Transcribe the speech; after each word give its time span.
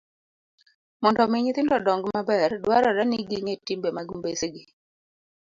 Mondo 1.01 1.19
omi 1.25 1.37
nyithindo 1.43 1.73
odong 1.79 2.03
maber, 2.13 2.51
dwarore 2.63 3.03
ni 3.07 3.17
ging'e 3.29 3.55
timbe 3.65 3.89
mag 3.95 4.07
mbesegi. 4.17 4.63